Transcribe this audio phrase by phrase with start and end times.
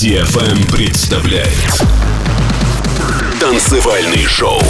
[0.00, 1.48] DFM представляет
[3.40, 4.62] Танцевальный шоу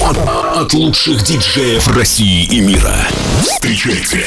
[0.55, 2.97] от лучших диджеев России и мира.
[3.43, 4.25] Встречайте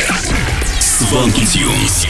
[0.79, 2.06] Сванки Тюнс.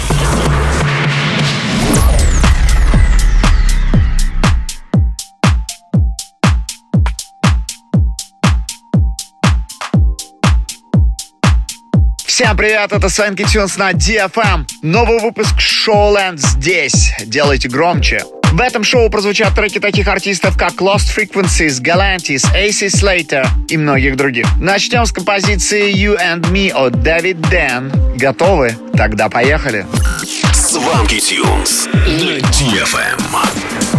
[12.26, 14.68] Всем привет, это Свенки Тюнс на DFM.
[14.82, 17.14] Новый выпуск Showland здесь.
[17.26, 18.25] Делайте громче.
[18.51, 24.18] В этом шоу прозвучат треки таких артистов, как Lost Frequencies, Galantis, AC Slater и многих
[24.18, 24.46] других.
[24.59, 28.18] Начнем с композиции You and Me от David Dan.
[28.18, 28.75] Готовы?
[28.93, 29.86] Тогда поехали.
[30.54, 33.91] Сванки Тюнс на DFM.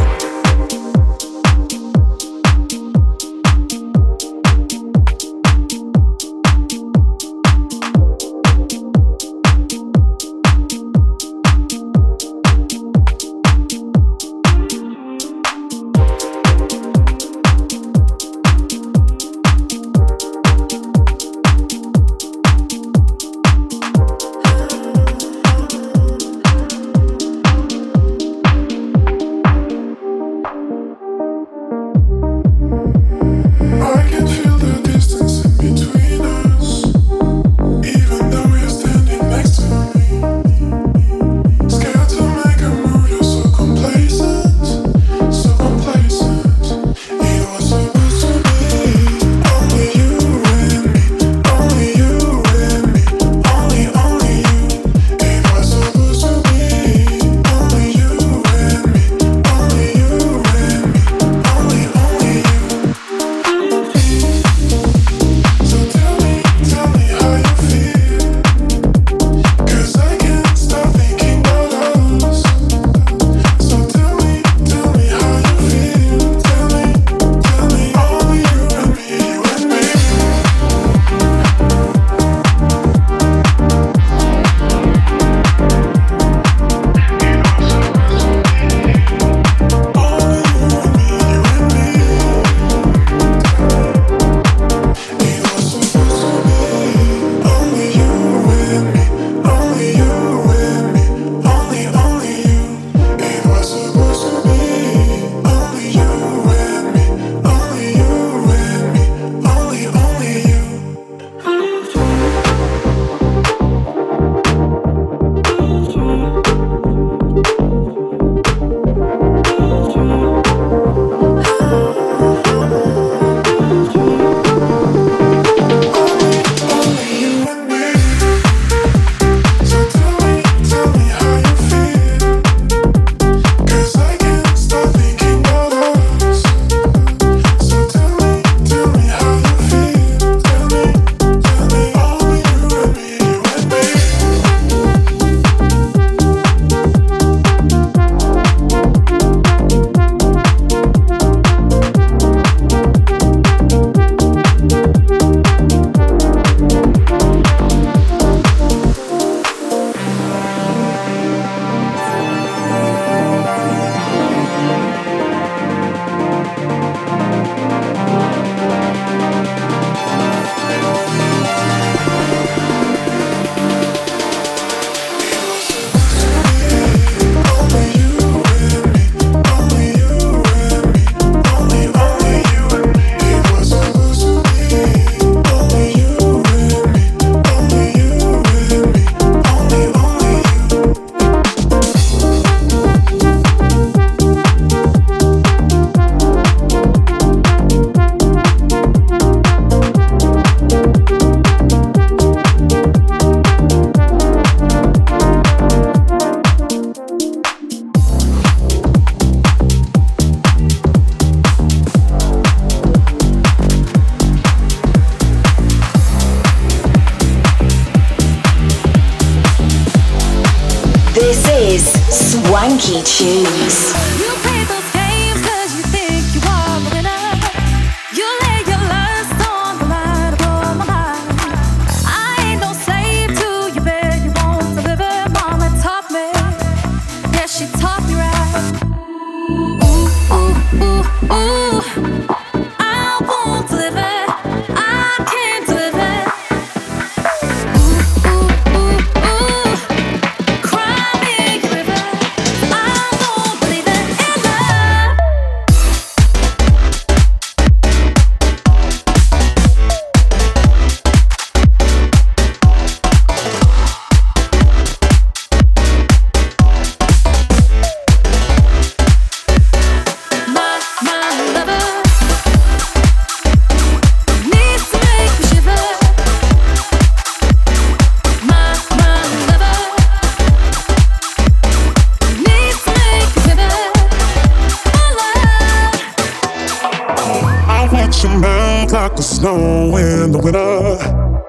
[288.92, 290.98] Like the snow in the winter.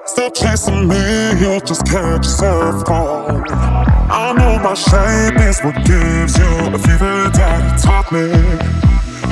[0.06, 0.96] Stop chasing me,
[1.38, 3.44] you'll just catch yourself cold.
[3.50, 7.30] I know my shape is what gives you a fever.
[7.32, 8.32] Daddy taught me,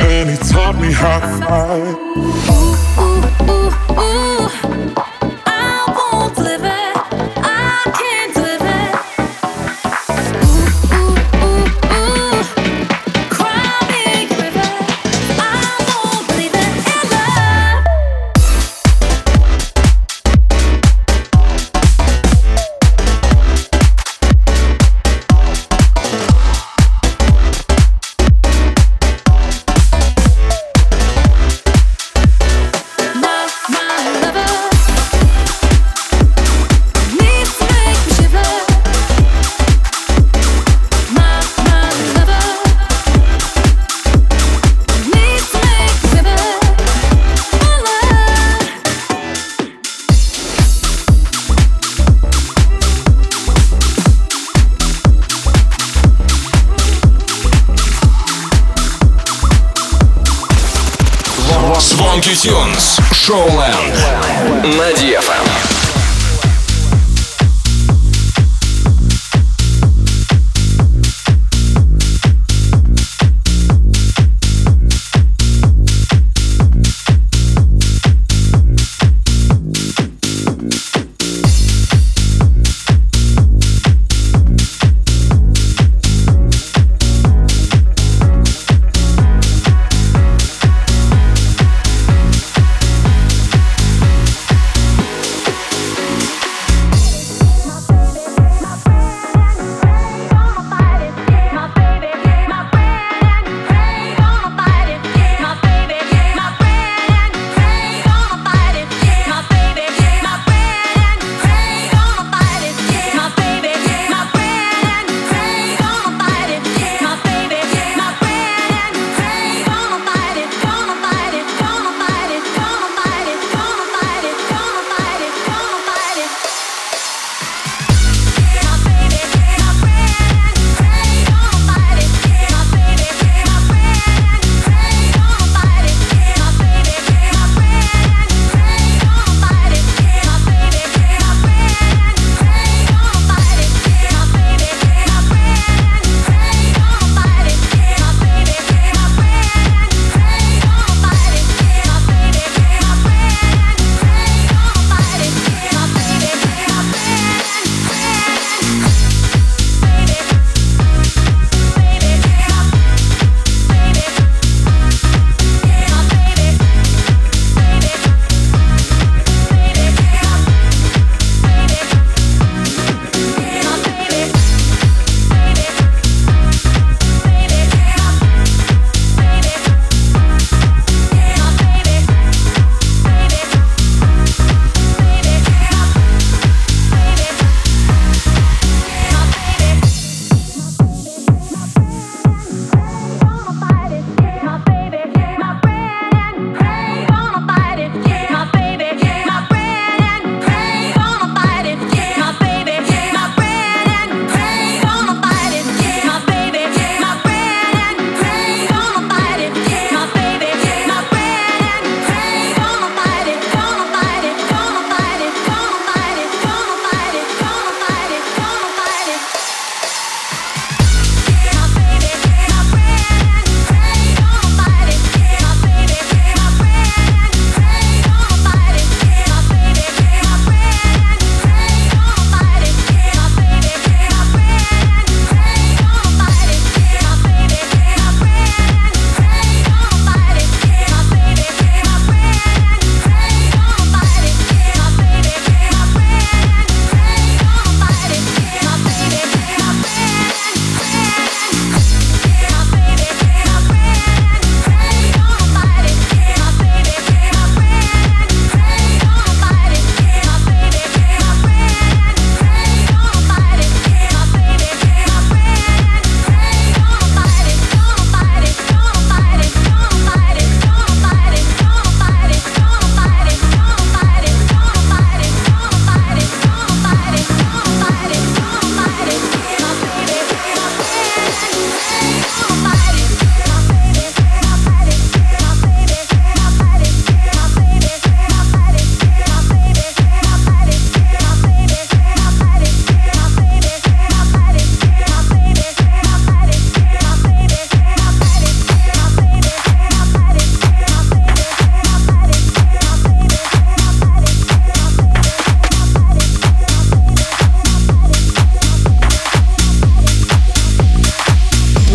[0.04, 1.96] and he taught me how to fight.
[2.18, 4.91] Ooh, ooh, ooh, ooh.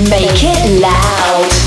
[0.10, 1.67] Make it loud.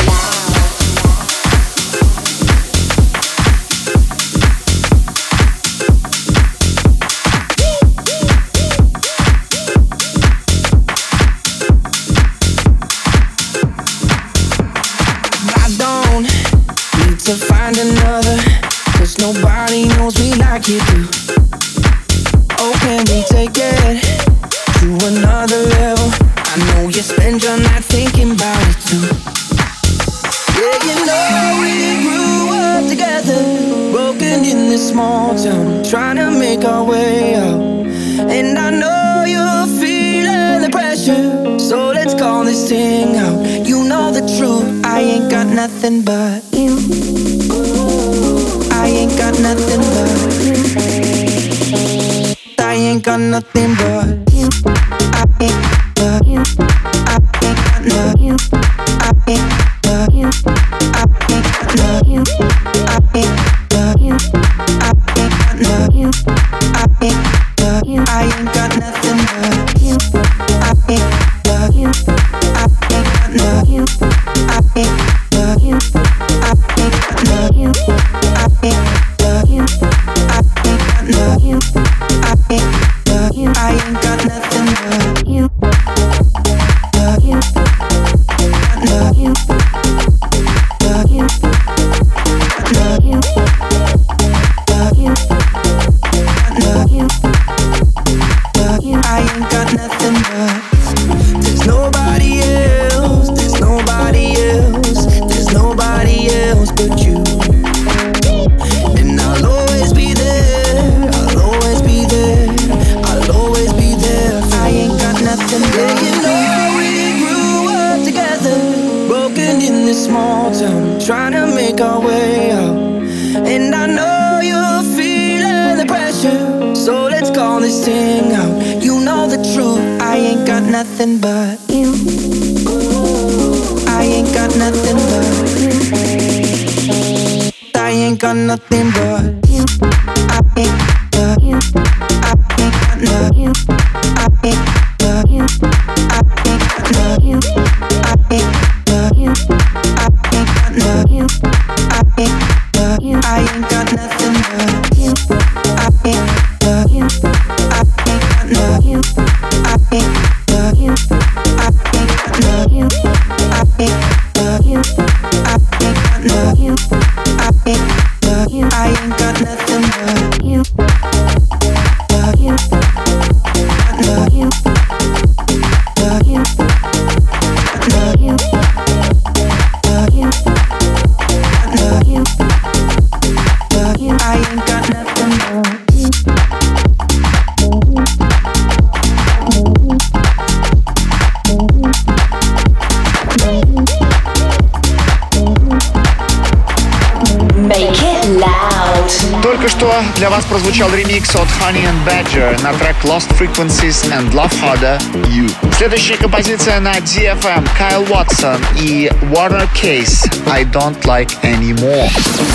[203.11, 204.97] Lost Frequencies and Love Harder
[205.31, 205.50] You.
[205.76, 212.09] Следующая композиция на DFM Кайл Уотсон и Warner Case I Don't Like Anymore.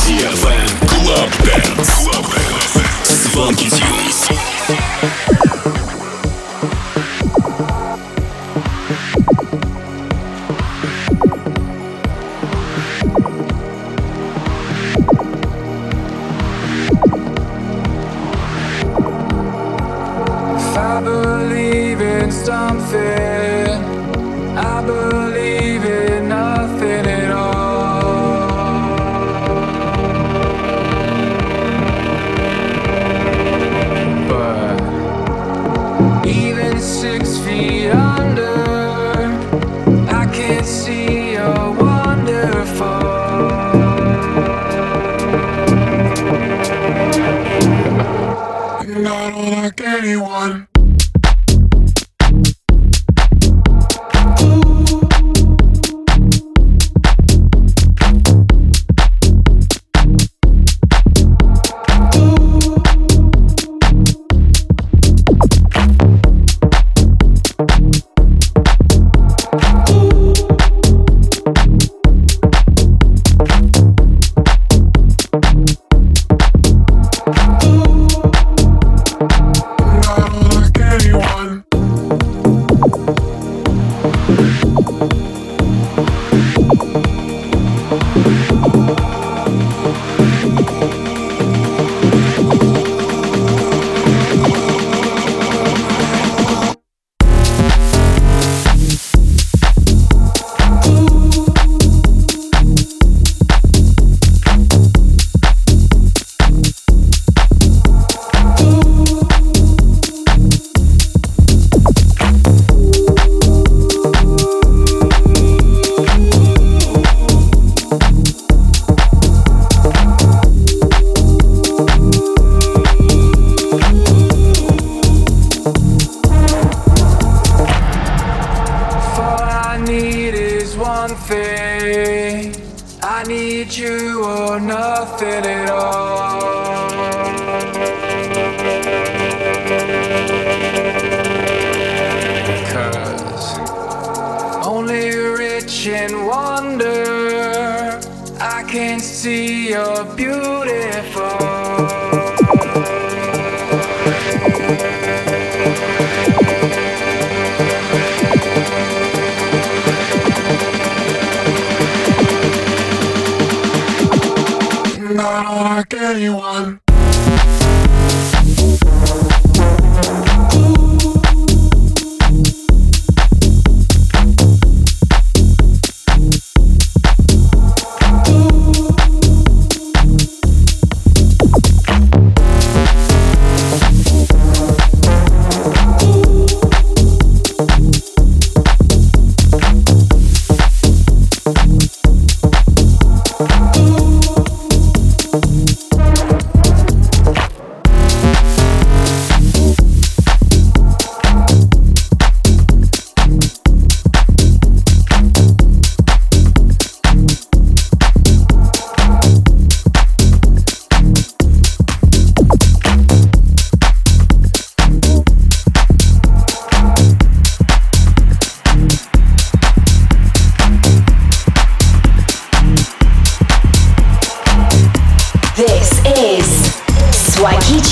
[0.07, 2.05] DFM Club Dance.
[2.05, 2.85] Club Dance.
[3.33, 4.44] Funky Tunes.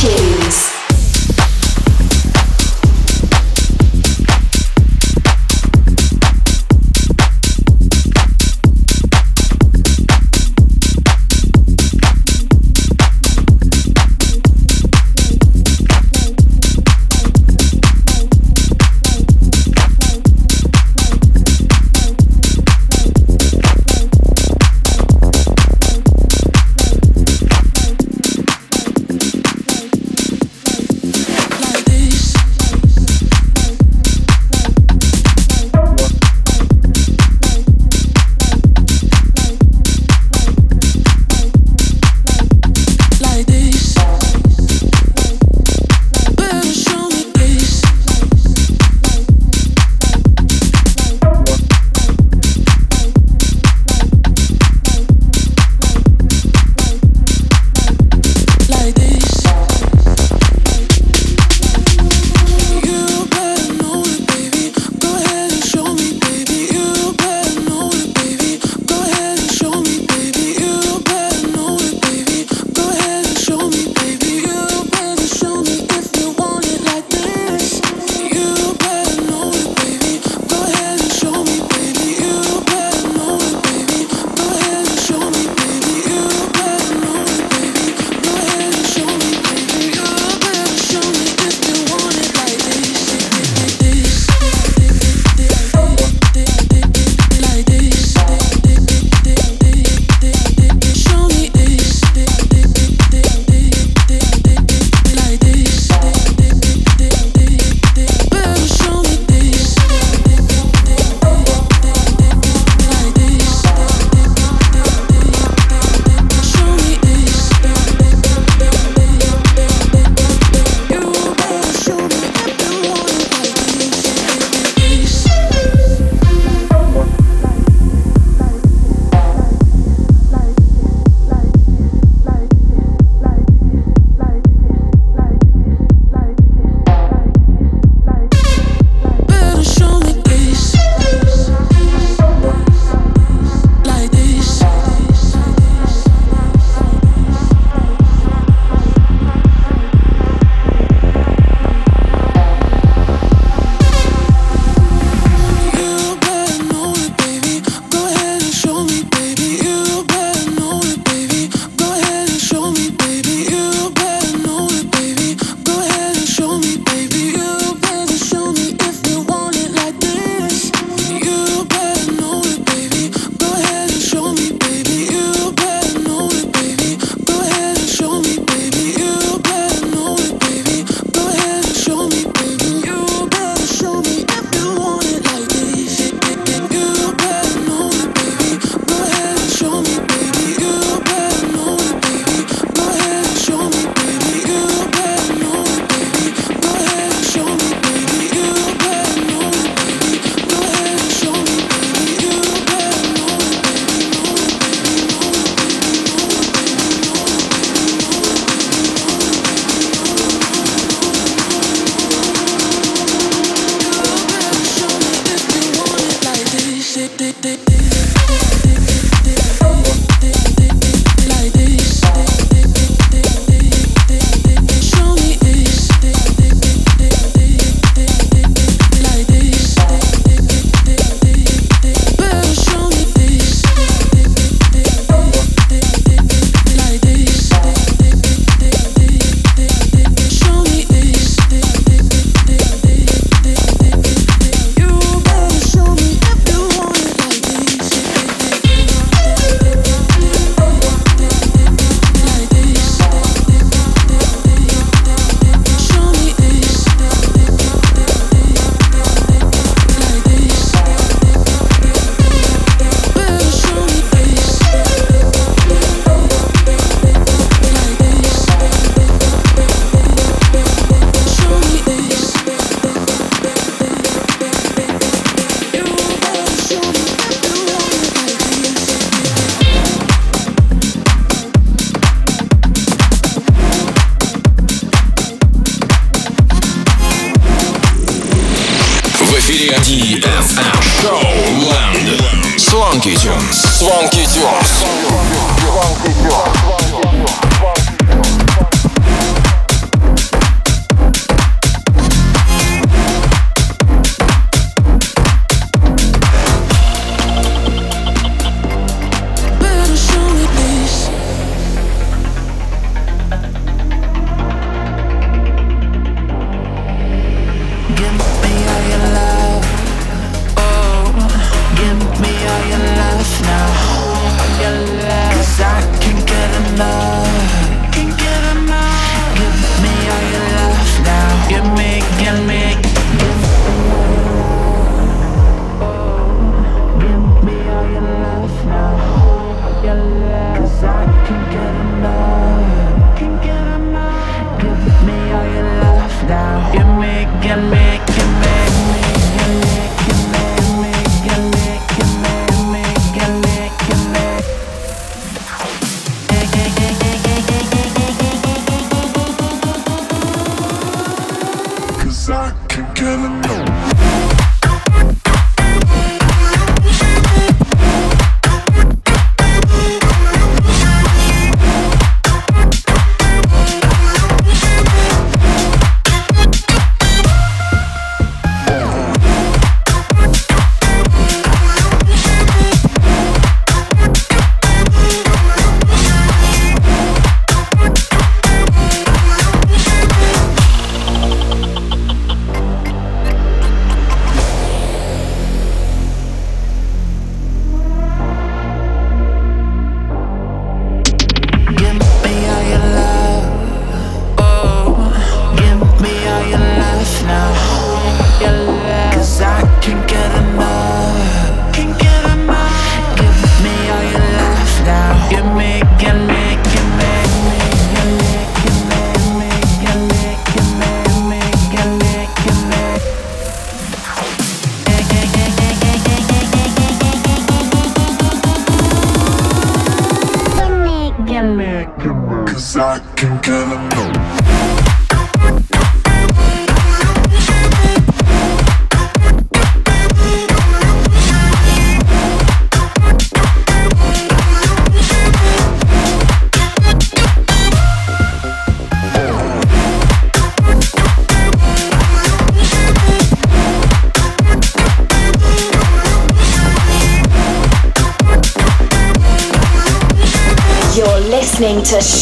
[0.04, 0.33] Cheers.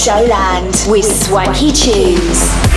[0.01, 2.70] Showland with Swanky Tunes.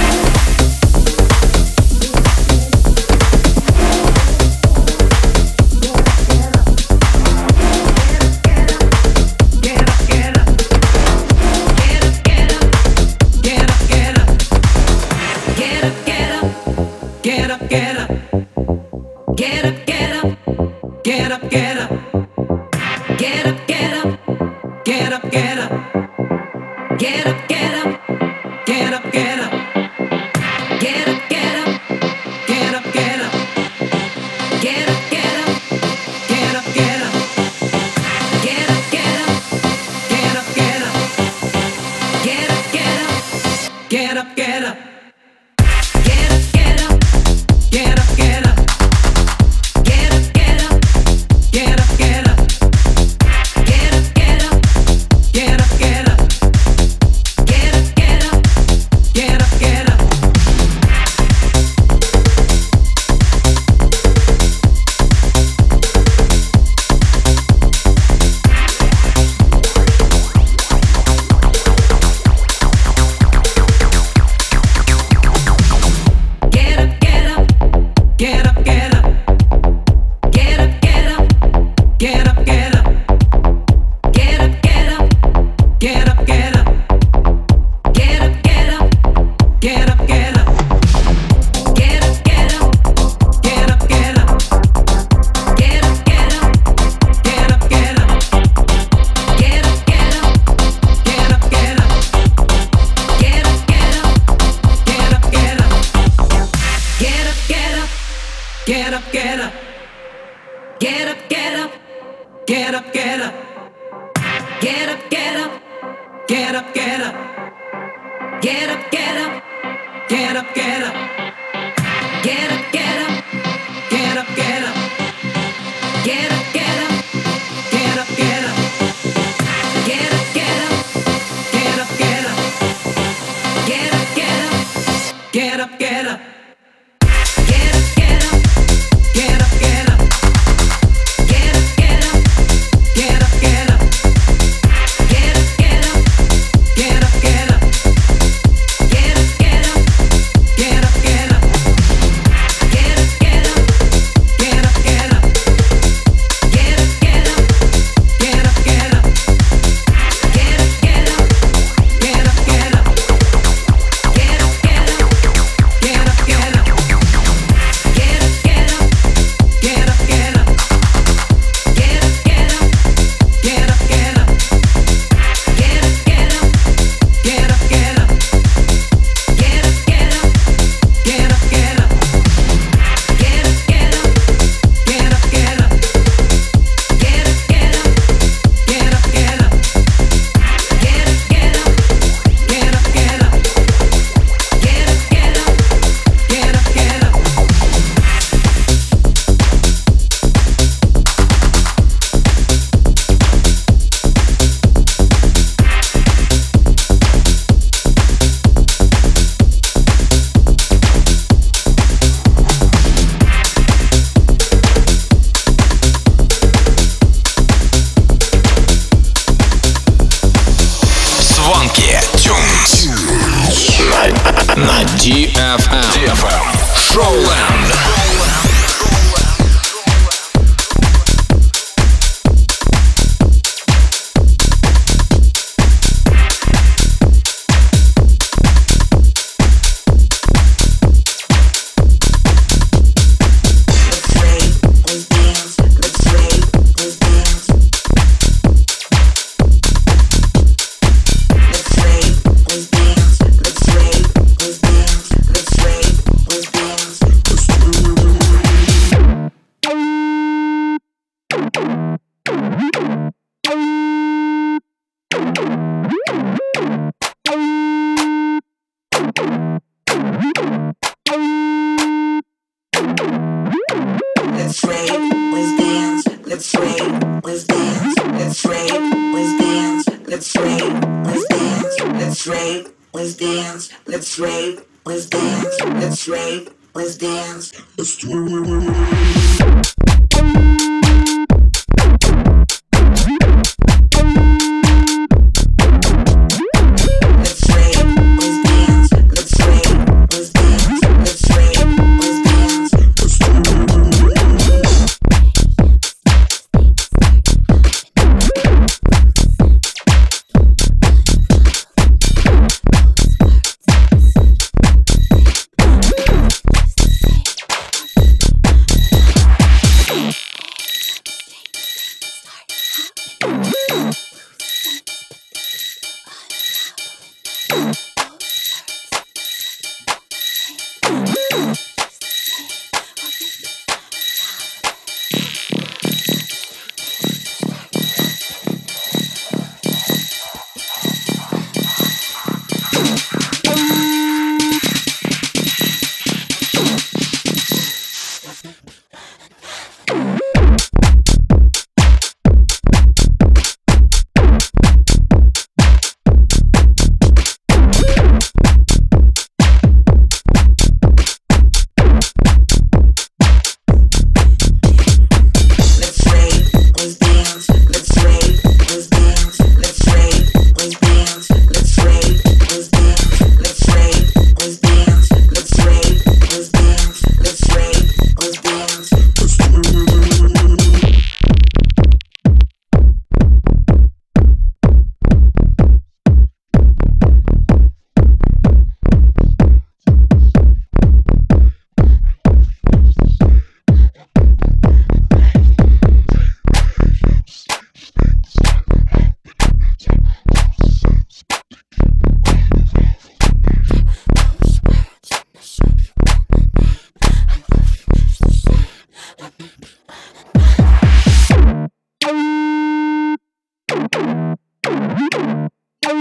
[415.84, 415.96] Let's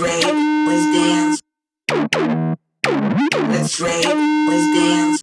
[0.00, 0.24] rave,
[0.66, 1.40] let's dance.
[3.48, 4.04] Let's rave,
[4.48, 5.22] let's dance.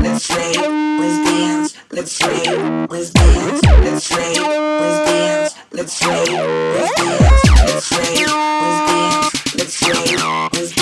[0.00, 0.56] Let's rave,
[0.98, 1.74] let's dance.
[1.92, 2.22] Let's rave, let's dance.
[2.22, 2.56] Let's rave,
[2.90, 3.62] let's dance.
[3.72, 4.42] Let's rave,
[4.80, 5.52] let's dance.
[5.72, 6.32] Let's rave,
[6.72, 7.52] let's dance.
[9.54, 10.22] Let's rave,
[10.54, 10.81] let's dance.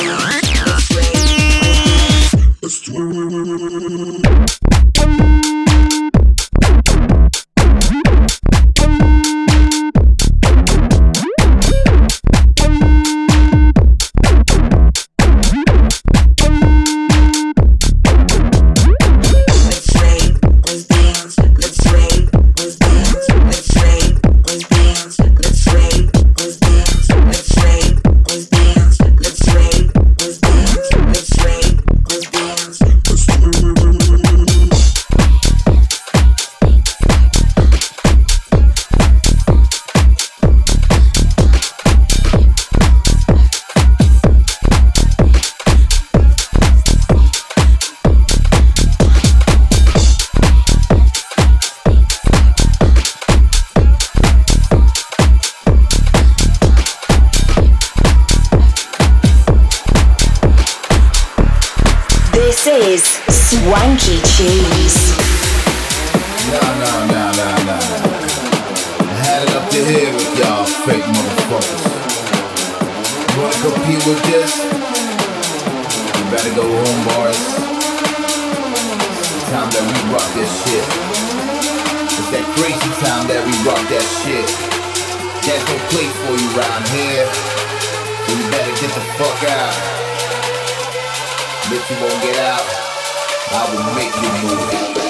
[89.21, 89.75] fuck out.
[91.65, 92.65] And if you won't get out,
[93.53, 95.10] I will make you move.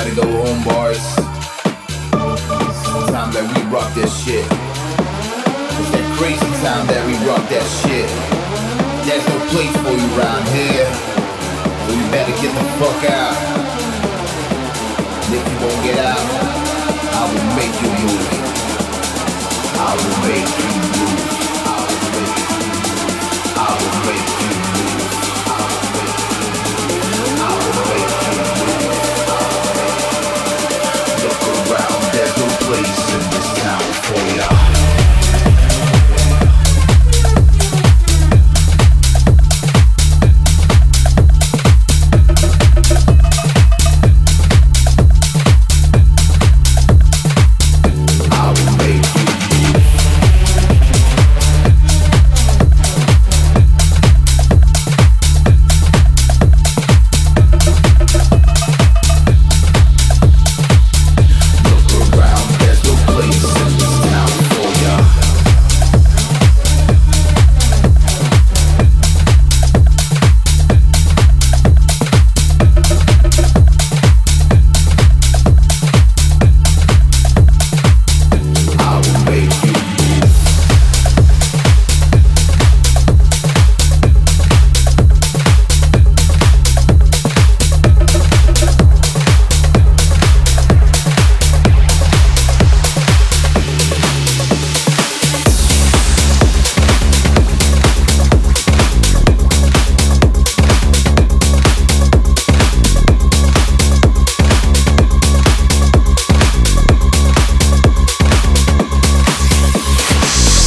[0.00, 1.04] try to go home, boys.
[2.96, 4.46] It's time that we rock that shit.
[5.76, 8.08] It's that crazy time that we rock that shit.
[9.04, 10.88] There's no place for you around here.
[11.84, 13.36] So you better get the fuck out.
[15.20, 16.24] And if you won't get out,
[17.20, 18.24] I will make you move.
[19.84, 21.20] I will make you move.
[21.68, 22.80] I will make you move.
[23.52, 24.49] I will make you
[34.10, 34.59] for ya.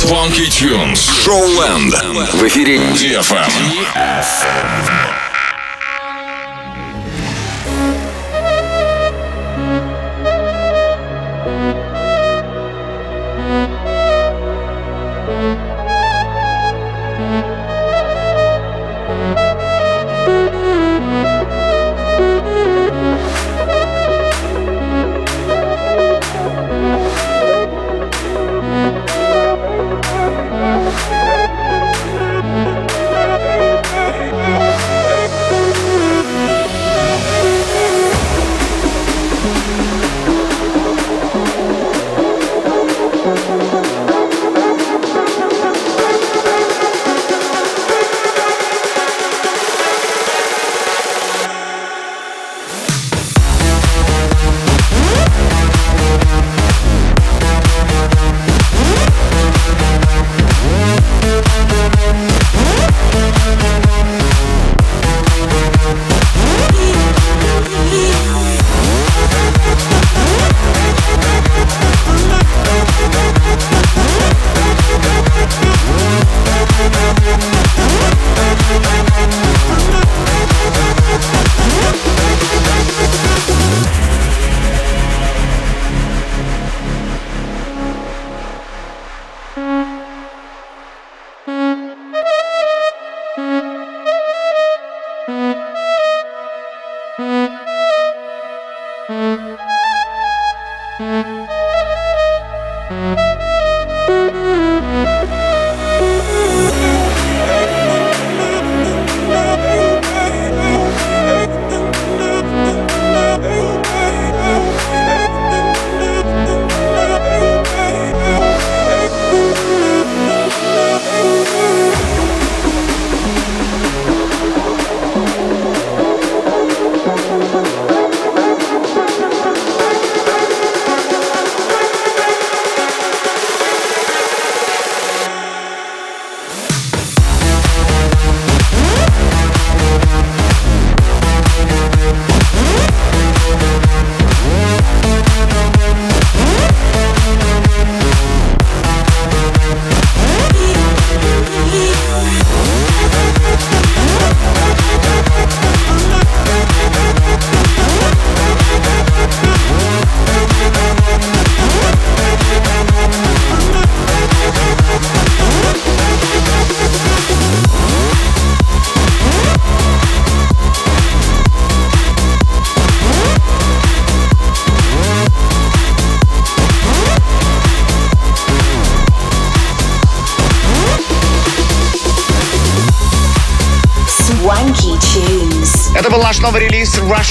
[0.04, 0.99] Swanky Tunes.
[0.99, 1.93] Showland.
[2.34, 3.47] В эфире DFM.
[3.72, 5.22] DFM.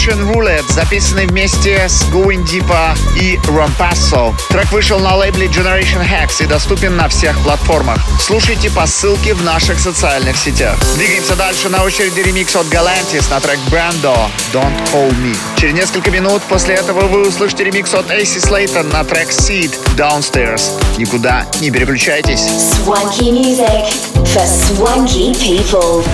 [0.02, 4.34] Russian Roulette, записанный вместе с Going Deepa и Rompasso.
[4.48, 8.00] Трек вышел на лейбле Generation Hex и доступен на всех платформах.
[8.18, 10.76] Слушайте по ссылке в наших социальных сетях.
[10.96, 11.68] Двигаемся дальше.
[11.68, 14.16] На очереди ремикс от Galantis на трек Brando
[14.52, 15.36] Don't Hold Me.
[15.56, 20.72] Через несколько минут после этого вы услышите ремикс от AC Slayton на трек Seed Downstairs.
[20.98, 22.40] Никуда не переключайтесь.
[22.40, 23.86] Swanky music
[24.34, 26.04] for swanky people.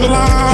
[0.00, 0.49] the line.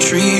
[0.00, 0.39] tree.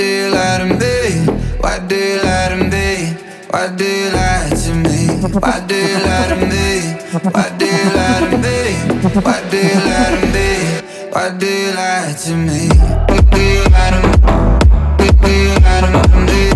[0.00, 0.94] do you lie to me?
[1.60, 2.88] Why do you lie to me?
[3.50, 4.96] Why do you lie to me?
[5.44, 6.66] Why do you lie to me?
[7.36, 8.56] Why do you lie to me?
[9.26, 10.48] Why do you lie to me?
[11.12, 12.60] Why do you lie to me?
[13.32, 15.06] Do you lie to me?
[15.22, 16.49] Do you lie to me?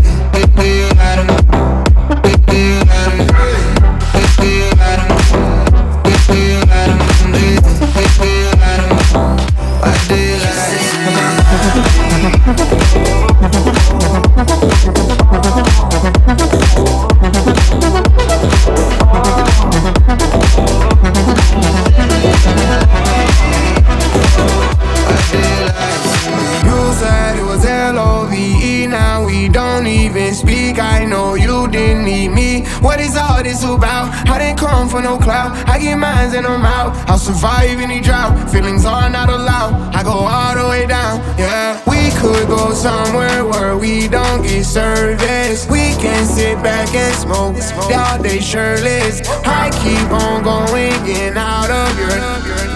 [34.94, 35.50] For no clout.
[35.68, 36.94] I get mines and I'm out.
[37.10, 38.48] I'll survive any drought.
[38.50, 39.92] Feelings are not allowed.
[39.92, 41.18] I go all the way down.
[41.36, 45.66] Yeah, we could go somewhere where we don't get service.
[45.68, 47.56] We can sit back and smoke
[47.92, 49.28] all day shirtless.
[49.44, 52.73] I keep on going, getting out of your.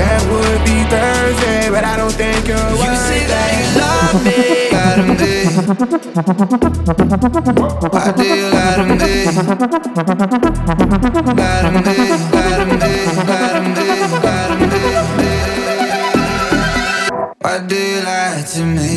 [0.00, 4.24] That would be Thursday, but I don't think you're worth You say that you love
[4.24, 4.40] me.
[7.92, 8.96] Why do you lie to me?
[11.36, 11.84] Lie to me,
[12.32, 12.80] lie to me,
[13.28, 13.76] lie to me,
[14.24, 14.64] lie to me,
[17.42, 18.96] Why do you lie to me?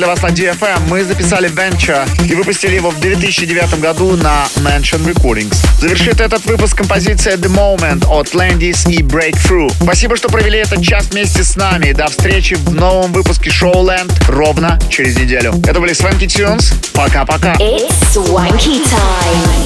[0.00, 0.88] Для вас на DFM.
[0.88, 5.54] Мы записали Venture и выпустили его в 2009 году на Mansion Recordings.
[5.78, 9.70] Завершит этот выпуск композиция The Moment от Landis и Breakthrough.
[9.82, 11.92] Спасибо, что провели этот час вместе с нами.
[11.92, 15.52] До встречи в новом выпуске Showland ровно через неделю.
[15.66, 16.72] Это были Свенки Tunes.
[16.94, 17.52] Пока-пока.
[17.56, 19.60] It's swanky time.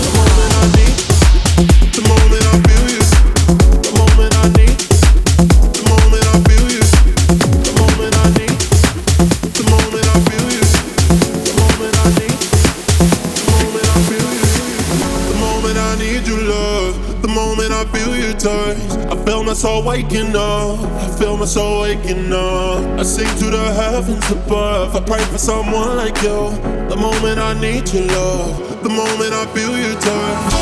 [19.54, 20.80] soul waking up.
[20.80, 22.98] I feel my soul waking up.
[22.98, 24.96] I sing to the heavens above.
[24.96, 26.50] I pray for someone like you.
[26.88, 28.82] The moment I need your love.
[28.82, 30.53] The moment I feel your touch.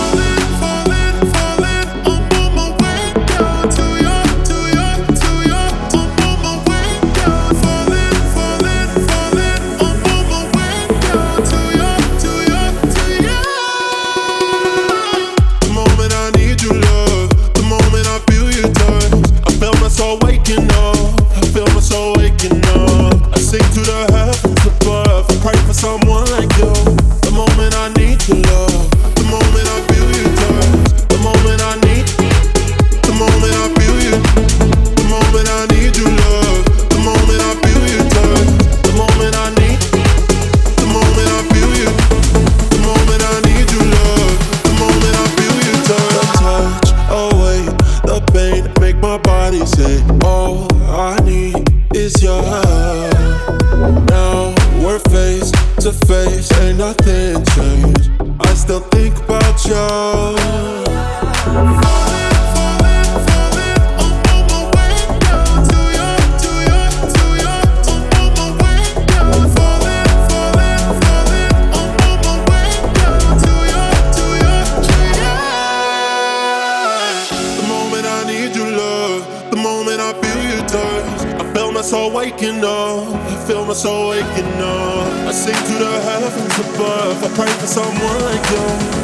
[86.63, 87.23] above.
[87.25, 89.02] I pray for someone good.